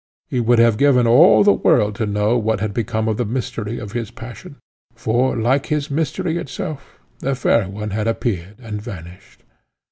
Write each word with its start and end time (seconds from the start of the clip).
He 0.27 0.39
would 0.39 0.57
have 0.57 0.79
given 0.81 1.05
all 1.05 1.43
the 1.43 1.53
world 1.53 1.93
to 1.97 2.07
know 2.07 2.35
what 2.35 2.59
had 2.59 2.73
become 2.73 3.07
of 3.07 3.17
the 3.17 3.23
mystery 3.23 3.77
of 3.77 3.91
his 3.91 4.09
passion; 4.09 4.55
for, 4.95 5.35
like 5.37 5.69
this 5.69 5.91
mystery 5.91 6.37
itself, 6.39 6.97
the 7.19 7.35
fair 7.35 7.69
one 7.69 7.91
had 7.91 8.07
appeared 8.07 8.55
and 8.59 8.81
vanished. 8.81 9.43